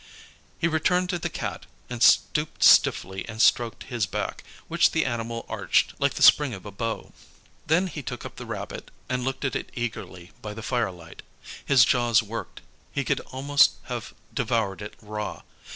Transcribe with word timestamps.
He 0.57 0.67
returned 0.67 1.11
to 1.11 1.19
the 1.19 1.29
Cat, 1.29 1.67
and 1.87 2.01
stooped 2.01 2.63
stiffly 2.63 3.23
and 3.29 3.39
stroked 3.39 3.83
his 3.83 4.07
back, 4.07 4.43
which 4.67 4.93
the 4.93 5.05
animal 5.05 5.45
arched 5.47 5.93
like 5.99 6.15
the 6.15 6.23
spring 6.23 6.55
of 6.55 6.65
a 6.65 6.71
bow. 6.71 7.13
Then 7.67 7.85
he 7.85 8.01
took 8.01 8.25
up 8.25 8.37
the 8.37 8.47
rabbit 8.47 8.89
and 9.07 9.23
looked 9.23 9.45
at 9.45 9.55
it 9.55 9.69
eagerly 9.75 10.31
by 10.41 10.55
the 10.55 10.63
firelight. 10.63 11.21
His 11.63 11.85
jaws 11.85 12.23
worked. 12.23 12.61
He 12.91 13.03
could 13.03 13.19
almost 13.31 13.73
have 13.89 14.15
devoured 14.33 14.81
it 14.81 14.95
raw. 15.03 15.43